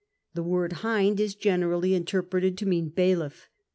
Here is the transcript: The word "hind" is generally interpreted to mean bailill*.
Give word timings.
The 0.33 0.41
word 0.41 0.73
"hind" 0.81 1.19
is 1.19 1.35
generally 1.35 1.93
interpreted 1.93 2.57
to 2.57 2.65
mean 2.65 2.89
bailill*. 2.89 3.37